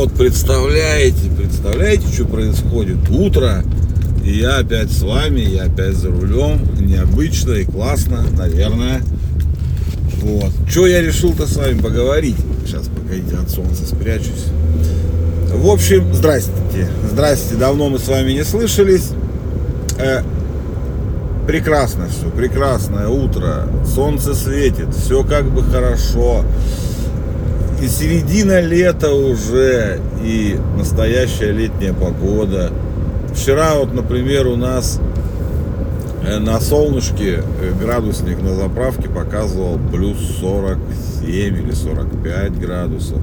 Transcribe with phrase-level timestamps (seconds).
[0.00, 3.10] Вот, представляете, представляете, что происходит?
[3.10, 3.62] Утро,
[4.24, 6.58] и я опять с вами, я опять за рулем.
[6.80, 9.02] Необычно и классно, наверное.
[10.22, 10.52] Вот.
[10.66, 12.36] Что я решил-то с вами поговорить?
[12.64, 14.46] Сейчас, погодите, от солнца спрячусь.
[15.52, 16.50] В общем, здрасте.
[17.12, 19.10] Здрасте, давно мы с вами не слышались.
[19.98, 20.22] Э,
[21.46, 23.68] прекрасно все, прекрасное утро.
[23.84, 26.46] Солнце светит, все как бы хорошо.
[27.80, 32.70] И середина лета уже, и настоящая летняя погода.
[33.34, 35.00] Вчера вот, например, у нас
[36.22, 43.18] э, на солнышке э, градусник на заправке показывал плюс 47 или 45 градусов.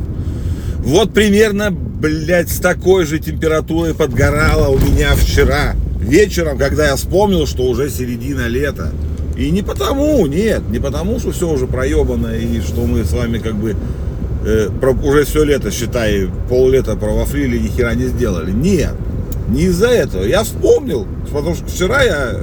[0.80, 7.46] Вот примерно, блядь, с такой же температурой подгорало у меня вчера вечером, когда я вспомнил,
[7.46, 8.92] что уже середина лета.
[9.38, 13.38] И не потому, нет, не потому, что все уже проебано и что мы с вами
[13.38, 13.76] как бы
[14.48, 18.52] э, про, уже все лето, считай, пол-лета провафлили, ни хера не сделали.
[18.52, 18.94] Нет,
[19.50, 20.24] не из-за этого.
[20.24, 22.40] Я вспомнил, потому что вчера я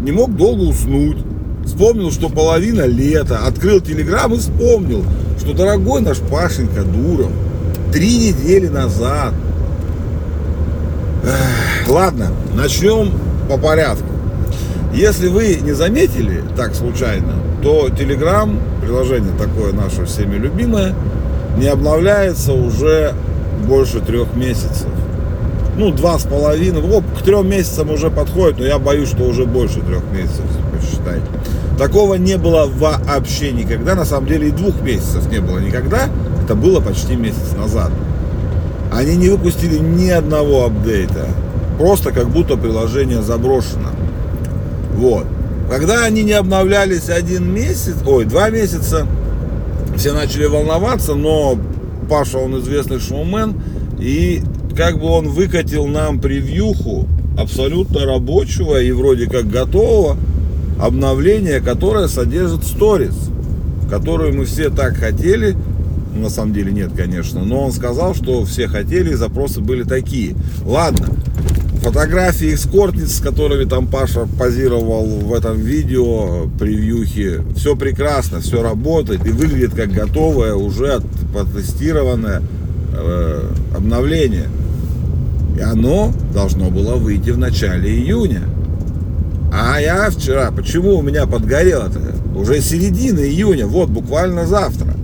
[0.00, 1.18] не мог долго уснуть.
[1.64, 3.46] Вспомнил, что половина лета.
[3.46, 5.04] Открыл телеграм и вспомнил,
[5.38, 7.30] что дорогой наш Пашенька Дуров
[7.92, 9.32] три недели назад.
[11.24, 13.10] Эх, ладно, начнем
[13.48, 14.06] по порядку.
[14.94, 20.94] Если вы не заметили так случайно, то Telegram, приложение такое наше всеми любимое,
[21.56, 23.14] не обновляется уже
[23.66, 24.88] больше трех месяцев
[25.76, 29.46] ну, два с половиной, вот, к трем месяцам уже подходит, но я боюсь, что уже
[29.46, 31.24] больше трех месяцев, посчитайте.
[31.78, 36.08] Такого не было вообще никогда, на самом деле и двух месяцев не было никогда,
[36.44, 37.90] это было почти месяц назад.
[38.92, 41.26] Они не выпустили ни одного апдейта,
[41.78, 43.88] просто как будто приложение заброшено.
[44.94, 45.26] Вот.
[45.70, 49.06] Когда они не обновлялись один месяц, ой, два месяца,
[49.96, 51.58] все начали волноваться, но
[52.08, 53.54] Паша, он известный шоумен,
[53.98, 54.42] и
[54.76, 57.06] как бы он выкатил нам превьюху
[57.38, 60.16] абсолютно рабочего и вроде как готового
[60.80, 63.14] обновления, которое содержит сторис,
[63.88, 65.56] которую мы все так хотели.
[66.14, 70.34] На самом деле нет, конечно, но он сказал, что все хотели, и запросы были такие.
[70.64, 71.08] Ладно,
[71.82, 79.26] фотографии эскортниц, с которыми там Паша позировал в этом видео, превьюхе, все прекрасно, все работает
[79.26, 81.00] и выглядит как готовое, уже
[81.32, 82.40] протестированное
[82.94, 84.46] э, обновление.
[85.58, 88.42] И оно должно было выйти в начале июня.
[89.52, 92.00] А я вчера, почему у меня подгорело-то?
[92.38, 94.94] Уже середина июня, вот буквально завтра.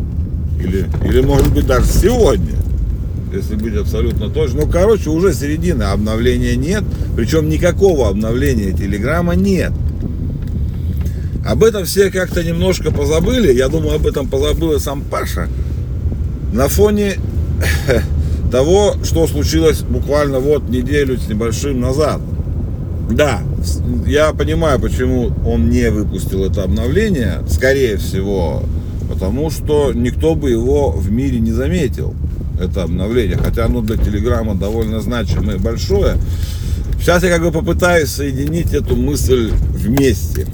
[0.62, 2.57] Или, или может быть даже сегодня.
[3.33, 4.62] Если быть абсолютно точно.
[4.62, 6.83] Ну, короче, уже середина, обновления нет.
[7.16, 9.72] Причем никакого обновления телеграмма нет.
[11.47, 13.53] Об этом все как-то немножко позабыли.
[13.53, 15.49] Я думаю, об этом позабыл и сам Паша.
[16.53, 17.15] На фоне
[18.50, 22.21] того, что случилось буквально вот неделю с небольшим назад.
[23.10, 23.41] Да,
[24.06, 28.62] я понимаю, почему он не выпустил это обновление, скорее всего,
[29.09, 32.15] потому что никто бы его в мире не заметил,
[32.60, 36.16] это обновление, хотя оно для Телеграма довольно значимое и большое.
[37.00, 40.46] Сейчас я как бы попытаюсь соединить эту мысль вместе.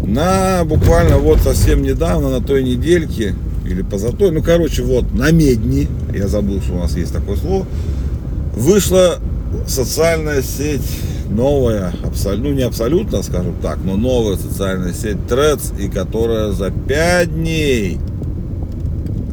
[0.00, 3.34] На буквально вот совсем недавно, на той недельке,
[3.64, 7.66] или позатой, ну короче, вот на Медни, я забыл, что у нас есть такое слово,
[8.56, 9.18] вышла
[9.66, 10.82] социальная сеть
[11.30, 16.70] новая, абсолютно, ну не абсолютно, скажем так, но новая социальная сеть Threads, и которая за
[16.70, 17.98] 5 дней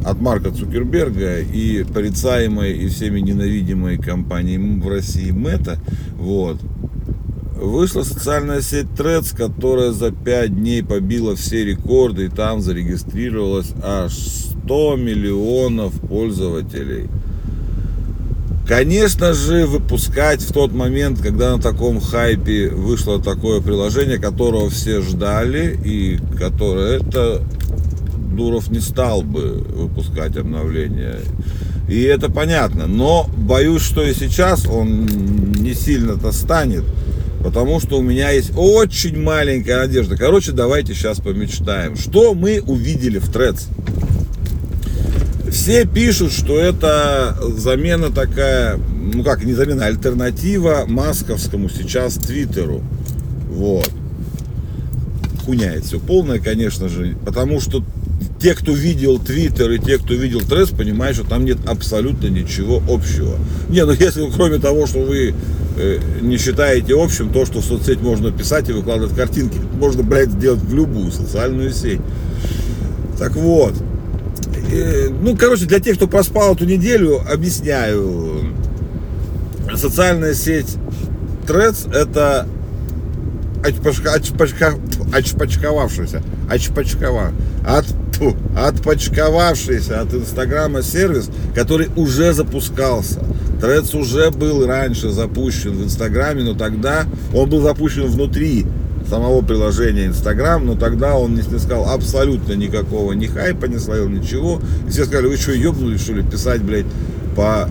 [0.04, 5.78] от Марка Цукерберга и порицаемой и всеми ненавидимой компанией в России Мета,
[6.14, 6.58] вот,
[7.60, 14.14] Вышла социальная сеть Threads, которая за 5 дней побила все рекорды, и там зарегистрировалось аж
[14.14, 17.08] 100 миллионов пользователей.
[18.66, 25.02] Конечно же, выпускать в тот момент, когда на таком хайпе вышло такое приложение, которого все
[25.02, 27.42] ждали, и которое это
[28.40, 31.16] Дуров не стал бы выпускать обновление.
[31.90, 32.86] И это понятно.
[32.86, 35.04] Но боюсь, что и сейчас он
[35.58, 36.84] не сильно-то станет.
[37.44, 40.16] Потому что у меня есть очень маленькая надежда.
[40.16, 41.96] Короче, давайте сейчас помечтаем.
[41.96, 43.68] Что мы увидели в Threads?
[45.50, 48.78] Все пишут, что это замена такая,
[49.12, 52.82] ну как, не замена, а альтернатива масковскому сейчас Твиттеру.
[53.50, 53.90] Вот.
[55.44, 57.82] Хуйня это все полная, конечно же, потому что
[58.40, 62.82] те, кто видел Твиттер и те, кто видел Тресс, понимают, что там нет абсолютно ничего
[62.88, 63.36] общего.
[63.68, 65.34] Не, ну если кроме того, что вы
[65.76, 70.30] э, не считаете общим то, что в соцсеть можно писать и выкладывать картинки, можно, блядь,
[70.30, 72.00] сделать в любую социальную сеть.
[73.18, 73.74] Так вот,
[74.72, 78.54] э, ну, короче, для тех, кто проспал эту неделю, объясняю.
[79.76, 80.76] Социальная сеть
[81.46, 82.46] Threads это
[83.64, 84.74] очпачка, очпачка,
[85.12, 87.32] очпачковавшийся, очпачкова,
[87.66, 87.86] от,
[88.20, 93.20] фу, отпочковавшийся от Инстаграма сервис, который уже запускался.
[93.60, 98.66] Threads уже был раньше запущен в Инстаграме, но тогда он был запущен внутри
[99.08, 104.60] самого приложения Инстаграм, но тогда он не снискал абсолютно никакого ни хайпа, не словил ничего.
[104.86, 106.86] И все сказали, вы что, ебнули, что ли, писать, блядь,
[107.34, 107.68] по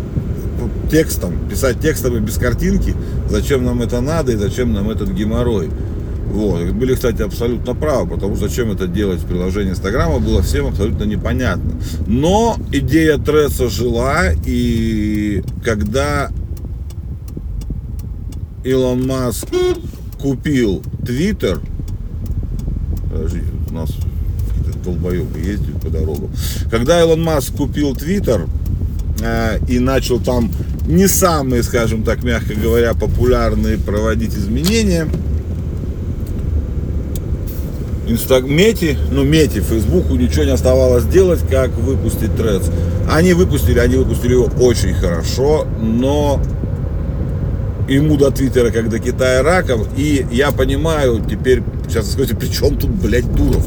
[0.91, 2.95] текстом, писать текстом и без картинки,
[3.29, 5.69] зачем нам это надо и зачем нам этот геморрой.
[6.29, 6.71] Вот.
[6.71, 11.03] Были, кстати, абсолютно правы, потому что зачем это делать в приложении Инстаграма, было всем абсолютно
[11.03, 11.71] непонятно.
[12.07, 16.31] Но идея Тресса жила, и когда
[18.63, 19.47] Илон Маск
[20.19, 21.61] купил Твиттер,
[23.11, 26.29] подожди, у нас какие-то долбоебы ездят по дорогам.
[26.69, 28.45] Когда Илон Маск купил Твиттер
[29.21, 30.51] э, и начал там
[30.85, 35.07] не самые, скажем так, мягко говоря, популярные проводить изменения,
[38.09, 42.71] Инстагмети, ну Мети, Фейсбуку ничего не оставалось делать, как выпустить Threads.
[43.11, 46.41] Они выпустили, они выпустили его очень хорошо, но
[47.87, 49.85] ему до Твиттера, как до Китая раком.
[49.95, 53.63] И я понимаю теперь, сейчас вы скажете, при чем тут, блядь, Дуров?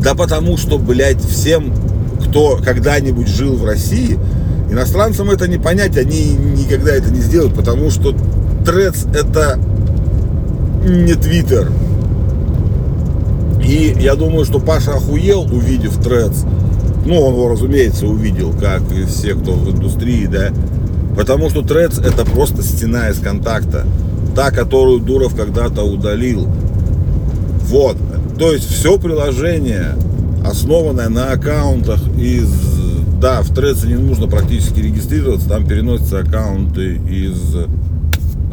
[0.00, 1.72] Да потому что, блядь, всем,
[2.20, 4.18] кто когда-нибудь жил в России,
[4.70, 8.14] иностранцам это не понять, они никогда это не сделают, потому что
[8.66, 9.58] Трец это
[10.84, 11.70] не Твиттер.
[13.66, 16.44] И я думаю, что Паша охуел, увидев Трец.
[17.04, 20.50] Ну, он его, разумеется, увидел, как и все, кто в индустрии, да.
[21.16, 23.84] Потому что Threads это просто стена из контакта.
[24.36, 26.46] Та, которую Дуров когда-то удалил.
[27.68, 27.96] Вот.
[28.38, 29.96] То есть все приложение,
[30.44, 32.48] основанное на аккаунтах из...
[33.20, 37.56] Да, в Threads не нужно практически регистрироваться, там переносятся аккаунты из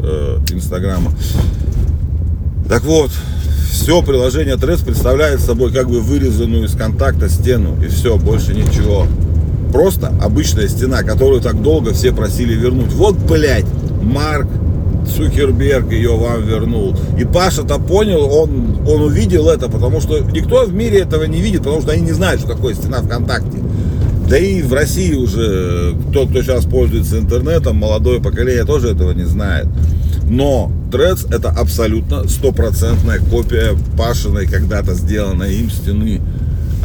[0.02, 1.12] э, Инстаграма.
[2.68, 3.10] Так вот,
[3.70, 7.76] все приложение Threads представляет собой как бы вырезанную из контакта стену.
[7.82, 9.06] И все, больше ничего.
[9.72, 12.92] Просто обычная стена, которую так долго все просили вернуть.
[12.92, 13.66] Вот, блядь,
[14.02, 14.46] Марк
[15.04, 16.96] Цукерберг ее вам вернул.
[17.18, 21.64] И Паша-то понял, он, он увидел это, потому что никто в мире этого не видит,
[21.64, 23.58] потому что они не знают, что такое стена ВКонтакте.
[24.28, 29.24] Да и в России уже тот, кто сейчас пользуется интернетом, молодое поколение тоже этого не
[29.24, 29.66] знает.
[30.28, 36.20] Но Threads это абсолютно стопроцентная копия Пашиной когда-то сделанной им стены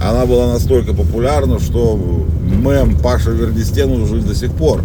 [0.01, 1.99] она была настолько популярна, что
[2.41, 4.81] мем Паша верни стену жив до сих пор.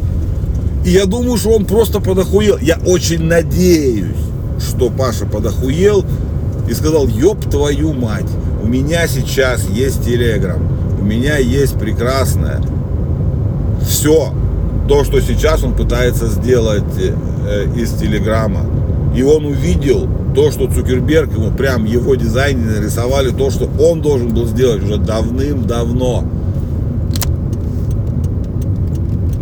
[0.84, 2.58] И я думаю, что он просто подохуел.
[2.58, 4.16] Я очень надеюсь,
[4.58, 6.04] что Паша подохуел
[6.68, 8.28] и сказал, ёб твою мать,
[8.62, 10.58] у меня сейчас есть телеграм,
[11.00, 12.60] у меня есть прекрасное.
[13.86, 14.32] Все,
[14.88, 18.66] то, что сейчас он пытается сделать э, из телеграма.
[19.14, 24.34] И он увидел то, что Цукерберг, ему прям его дизайне нарисовали то, что он должен
[24.34, 26.28] был сделать уже давным-давно.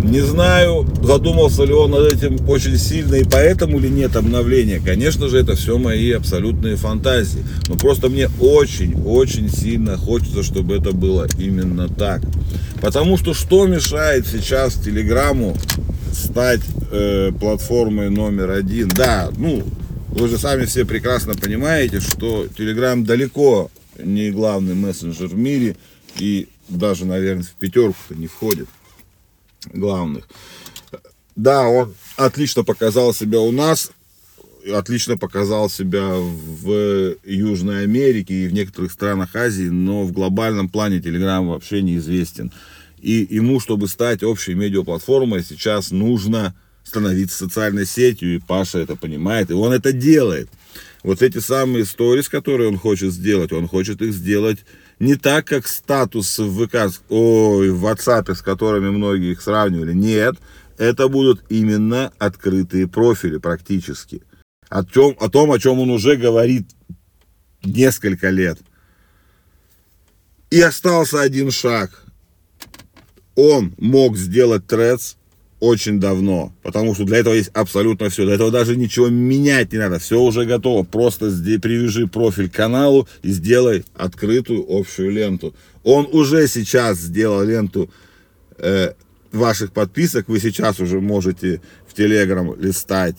[0.02, 4.78] Не знаю, задумался ли он над этим очень сильно и поэтому ли нет обновления.
[4.84, 7.42] Конечно же, это все мои абсолютные фантазии.
[7.68, 12.20] Но просто мне очень-очень сильно хочется, чтобы это было именно так.
[12.82, 15.56] Потому что что мешает сейчас Телеграму
[16.12, 18.88] стать э, платформой номер один?
[18.88, 19.64] Да, ну,
[20.08, 25.76] вы же сами все прекрасно понимаете, что Telegram далеко не главный мессенджер в мире
[26.18, 28.68] и даже, наверное, в пятерку-то не входит
[29.72, 30.28] главных.
[31.36, 33.90] Да, он отлично показал себя у нас,
[34.70, 40.98] отлично показал себя в Южной Америке и в некоторых странах Азии, но в глобальном плане
[40.98, 42.52] Telegram вообще неизвестен.
[43.02, 46.54] И ему, чтобы стать общей медиаплатформой, сейчас нужно
[46.84, 50.48] становиться социальной сетью, и Паша это понимает, и он это делает.
[51.02, 54.58] Вот эти самые сторис, которые он хочет сделать, он хочет их сделать
[55.00, 59.92] не так, как статус в ВК, ой, в WhatsApp, с которыми многие их сравнивали.
[59.92, 60.36] Нет,
[60.78, 64.22] это будут именно открытые профили практически.
[64.68, 66.68] О, чем, о том, о чем он уже говорит
[67.64, 68.60] несколько лет.
[70.50, 72.04] И остался один шаг.
[73.34, 75.16] Он мог сделать трец
[75.60, 78.24] очень давно, потому что для этого есть абсолютно все.
[78.24, 80.82] Для этого даже ничего менять не надо, все уже готово.
[80.82, 85.54] Просто привяжи профиль к каналу и сделай открытую общую ленту.
[85.84, 87.90] Он уже сейчас сделал ленту
[88.58, 88.94] э,
[89.30, 90.28] ваших подписок.
[90.28, 93.18] Вы сейчас уже можете в Телеграм листать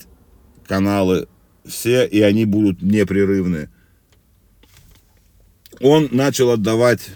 [0.67, 1.27] каналы
[1.65, 3.70] все, и они будут непрерывны.
[5.79, 7.10] Он начал отдавать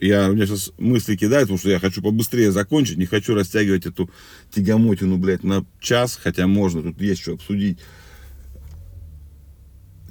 [0.00, 3.84] Я, у меня сейчас мысли кидают, потому что я хочу побыстрее закончить, не хочу растягивать
[3.84, 4.10] эту
[4.50, 7.78] тягомотину, блядь, на час, хотя можно, тут есть что обсудить.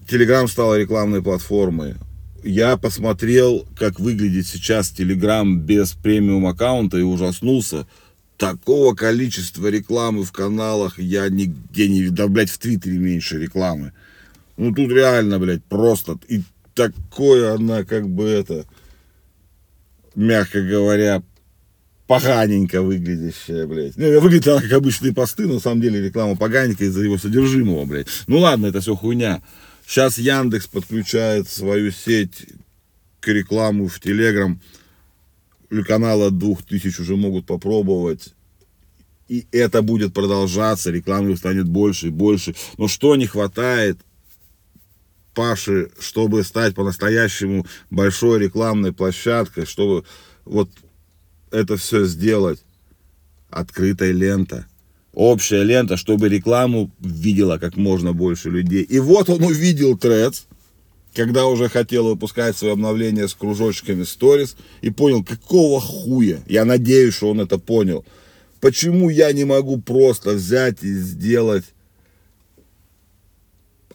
[0.08, 1.96] Телеграм стала рекламной платформой.
[2.44, 7.88] Я посмотрел, как выглядит сейчас Телеграм без премиум аккаунта и ужаснулся.
[8.38, 12.16] Такого количества рекламы в каналах я нигде не видел.
[12.16, 13.92] Да, блядь, в Твиттере меньше рекламы.
[14.56, 16.18] Ну, тут реально, блядь, просто.
[16.28, 16.44] И
[16.76, 18.66] такое она, как бы, это,
[20.16, 21.24] мягко говоря,
[22.08, 23.96] поганенько выглядящая, блядь.
[23.98, 27.86] Ну, выглядит она как обычные посты, но на самом деле реклама поганенькая из-за его содержимого,
[27.86, 28.08] блядь.
[28.28, 29.42] Ну ладно, это все хуйня.
[29.86, 32.48] Сейчас Яндекс подключает свою сеть
[33.20, 34.62] к рекламу в Телеграм
[35.86, 38.34] канала двух тысяч уже могут попробовать.
[39.28, 42.56] И это будет продолжаться, рекламы станет больше и больше.
[42.78, 44.00] Но что не хватает
[45.40, 50.04] Паши, чтобы стать по-настоящему большой рекламной площадкой, чтобы
[50.44, 50.70] вот
[51.50, 52.60] это все сделать?
[53.50, 54.68] Открытая лента.
[55.14, 58.84] Общая лента, чтобы рекламу видела как можно больше людей.
[58.84, 60.46] И вот он увидел Трец,
[61.16, 67.14] когда уже хотел выпускать свое обновление с кружочками сторис и понял, какого хуя, я надеюсь,
[67.14, 68.04] что он это понял,
[68.60, 71.64] почему я не могу просто взять и сделать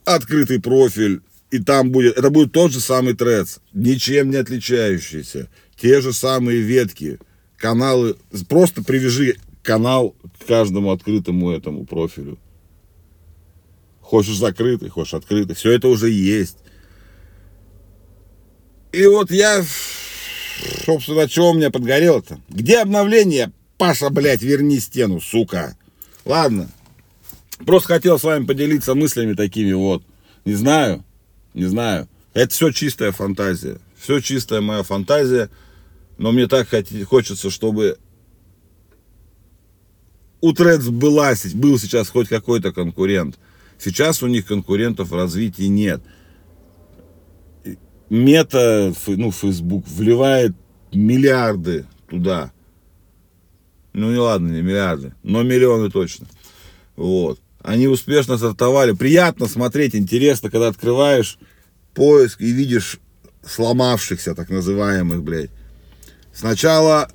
[0.07, 1.21] открытый профиль,
[1.55, 5.49] и там будет, это будет тот же самый трец, ничем не отличающийся,
[5.81, 7.21] те же самые ветки,
[7.57, 8.17] каналы,
[8.49, 12.41] просто привяжи канал к каждому открытому этому профилю.
[14.01, 16.57] Хочешь закрытый, хочешь открытый, все это уже есть.
[18.91, 19.65] И вот я,
[20.85, 22.41] собственно, что у меня подгорело-то?
[22.49, 23.53] Где обновление?
[23.79, 25.77] Паша, блядь, верни стену, сука.
[26.25, 26.69] Ладно.
[27.65, 30.03] Просто хотел с вами поделиться мыслями такими вот.
[30.45, 31.05] Не знаю,
[31.55, 32.09] не знаю.
[32.33, 33.79] Это все чистая фантазия.
[33.97, 35.51] Все чистая моя фантазия.
[36.19, 36.69] Но мне так
[37.09, 37.99] хочется, чтобы
[40.41, 43.39] у Threads была, был сейчас хоть какой-то конкурент.
[43.79, 46.03] Сейчас у них конкурентов в развитии нет
[48.15, 50.55] мета, ну, Facebook вливает
[50.93, 52.53] миллиарды туда.
[53.93, 56.27] Ну, не ладно, не миллиарды, но миллионы точно.
[56.97, 57.41] Вот.
[57.65, 58.93] Они успешно стартовали.
[58.93, 61.39] Приятно смотреть, интересно, когда открываешь
[61.95, 62.99] поиск и видишь
[63.43, 65.51] сломавшихся, так называемых, блядь.
[66.35, 67.09] Сначала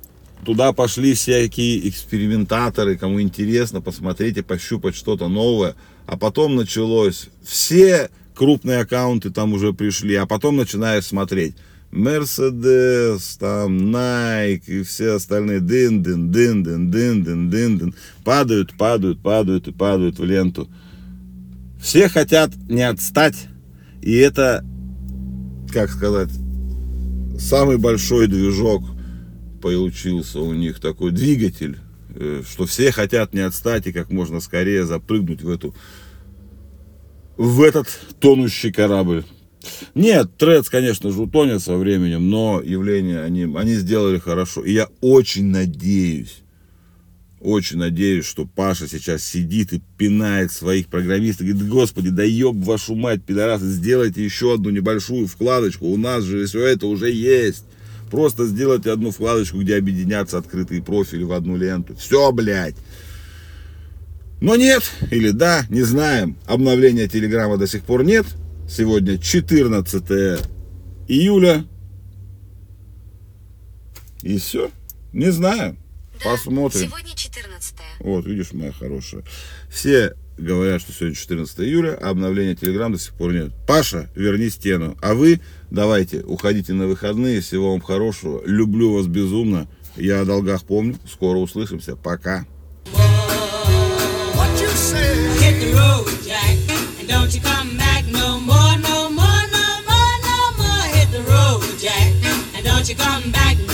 [0.44, 5.76] туда пошли всякие экспериментаторы, кому интересно посмотреть и пощупать что-то новое.
[6.06, 7.28] А потом началось.
[7.44, 11.54] Все крупные аккаунты там уже пришли, а потом начинаешь смотреть.
[11.90, 17.94] Мерседес, там, Найк и все остальные дын-дын, дын-дын, дын-дын, дын-дын,
[18.24, 20.68] падают, падают, падают и падают в ленту.
[21.80, 23.48] Все хотят не отстать,
[24.02, 24.64] и это,
[25.72, 26.30] как сказать,
[27.38, 28.84] самый большой движок
[29.60, 31.78] получился у них, такой двигатель,
[32.14, 35.74] э, что все хотят не отстать и как можно скорее запрыгнуть в эту
[37.36, 37.86] в этот
[38.20, 39.24] тонущий корабль.
[39.94, 44.64] Нет, Трец, конечно же, утонет со временем, но явление они, они сделали хорошо.
[44.64, 46.38] И я очень надеюсь,
[47.40, 51.46] очень надеюсь, что Паша сейчас сидит и пинает своих программистов.
[51.46, 55.86] Говорит, господи, да еб вашу мать, пидорасы, сделайте еще одну небольшую вкладочку.
[55.86, 57.64] У нас же все это уже есть.
[58.10, 61.94] Просто сделайте одну вкладочку, где объединятся открытые профили в одну ленту.
[61.96, 62.76] Все, блядь.
[64.40, 66.36] Но нет, или да, не знаем.
[66.46, 68.26] Обновления Телеграма до сих пор нет.
[68.70, 70.04] Сегодня 14
[71.08, 71.66] июля.
[74.22, 74.70] И все.
[75.12, 75.76] Не знаю.
[76.22, 76.88] Да, Посмотрим.
[76.88, 79.24] Сегодня 14 Вот, видишь, моя хорошая.
[79.68, 83.52] Все говорят, что сегодня 14 июля, а обновления Телеграм до сих пор нет.
[83.66, 84.96] Паша, верни стену.
[85.02, 85.40] А вы
[85.72, 87.40] давайте, уходите на выходные.
[87.40, 88.40] Всего вам хорошего.
[88.46, 89.68] Люблю вас безумно.
[89.96, 90.96] Я о долгах помню.
[91.10, 91.96] Скоро услышимся.
[91.96, 92.46] Пока.
[95.40, 96.19] hit the road,
[102.90, 103.69] you come back